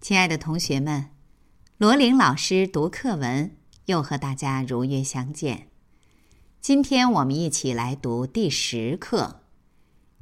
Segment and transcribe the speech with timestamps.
[0.00, 1.10] 亲爱的同学们，
[1.76, 5.68] 罗琳老师读课文，又和大家如约相见。
[6.62, 9.42] 今天我们一起来读第十课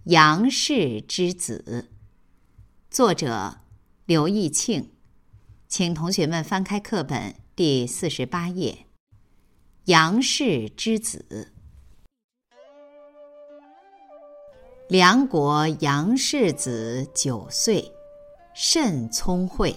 [0.10, 1.86] 《杨氏之子》，
[2.90, 3.60] 作者
[4.04, 4.90] 刘义庆，
[5.68, 8.89] 请同学们翻开课本第四十八页。
[9.90, 11.26] 杨氏之子》。
[14.88, 17.92] 梁国杨氏子九岁。
[18.54, 19.74] 甚聪慧。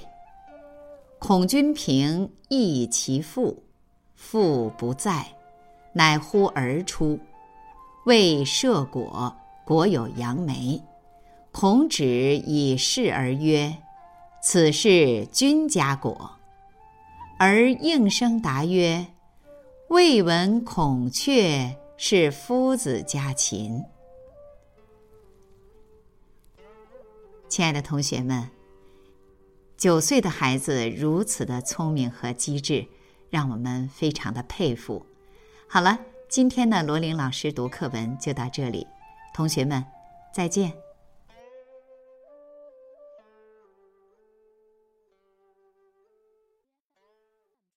[1.18, 3.64] 孔君平忆其父，
[4.14, 5.26] 父不在，
[5.94, 7.20] 乃呼而出，
[8.06, 10.80] 谓射果，果有杨梅。
[11.52, 13.76] 孔指以示而曰
[14.44, 16.38] ：“此是君家果。”
[17.40, 19.08] 而应声答曰
[19.90, 23.84] ：“未闻孔雀是夫子家禽。”
[27.48, 28.50] 亲爱的同学们。
[29.76, 32.88] 九岁的孩子如此的聪明和机智，
[33.30, 35.06] 让我们非常的佩服。
[35.68, 36.00] 好了，
[36.30, 38.88] 今天的罗琳老师读课文就到这里，
[39.34, 39.84] 同学们
[40.34, 40.83] 再见。